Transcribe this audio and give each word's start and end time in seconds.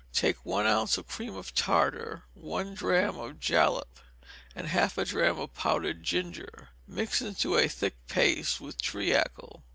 Take 0.13 0.43
one 0.43 0.65
ounce 0.65 0.97
of 0.97 1.07
cream 1.07 1.35
of 1.35 1.53
tartar, 1.53 2.23
one 2.33 2.73
drachm 2.73 3.19
of 3.19 3.39
jalap, 3.39 3.99
and 4.55 4.65
half 4.65 4.97
a 4.97 5.05
drachm 5.05 5.37
of 5.39 5.53
powdered 5.53 6.01
ginger; 6.03 6.69
mix 6.87 7.21
into 7.21 7.55
a 7.55 7.67
thick 7.67 8.07
paste 8.07 8.59
with 8.59 8.81
treacle. 8.81 9.61